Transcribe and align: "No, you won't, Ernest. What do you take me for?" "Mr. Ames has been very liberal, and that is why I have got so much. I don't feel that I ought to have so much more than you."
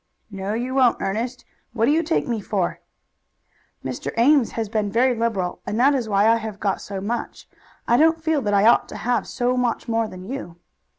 "No, 0.31 0.55
you 0.55 0.73
won't, 0.73 0.99
Ernest. 0.99 1.45
What 1.73 1.85
do 1.85 1.91
you 1.91 2.01
take 2.01 2.27
me 2.27 2.41
for?" 2.41 2.79
"Mr. 3.85 4.11
Ames 4.17 4.53
has 4.53 4.67
been 4.67 4.89
very 4.91 5.13
liberal, 5.13 5.59
and 5.63 5.79
that 5.79 5.93
is 5.93 6.09
why 6.09 6.27
I 6.27 6.37
have 6.37 6.59
got 6.59 6.81
so 6.81 6.99
much. 6.99 7.47
I 7.87 7.97
don't 7.97 8.19
feel 8.19 8.41
that 8.41 8.53
I 8.55 8.65
ought 8.65 8.89
to 8.89 8.97
have 8.97 9.27
so 9.27 9.55
much 9.55 9.87
more 9.87 10.07
than 10.07 10.23
you." 10.25 10.55